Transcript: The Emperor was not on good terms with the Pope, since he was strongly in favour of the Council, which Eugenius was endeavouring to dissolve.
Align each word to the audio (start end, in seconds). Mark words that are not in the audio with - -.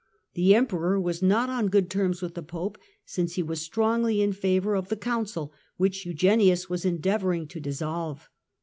The 0.33 0.55
Emperor 0.55 0.99
was 0.99 1.21
not 1.21 1.47
on 1.51 1.67
good 1.69 1.87
terms 1.87 2.23
with 2.23 2.33
the 2.33 2.41
Pope, 2.41 2.79
since 3.05 3.35
he 3.35 3.43
was 3.43 3.61
strongly 3.61 4.19
in 4.19 4.33
favour 4.33 4.73
of 4.73 4.89
the 4.89 4.97
Council, 4.97 5.53
which 5.77 6.07
Eugenius 6.07 6.67
was 6.67 6.85
endeavouring 6.85 7.47
to 7.49 7.59
dissolve. 7.59 8.27